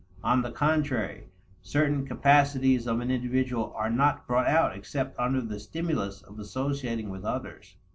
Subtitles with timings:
[0.23, 1.25] On the contrary,
[1.61, 7.11] certain capacities of an individual are not brought out except under the stimulus of associating
[7.11, 7.75] with others.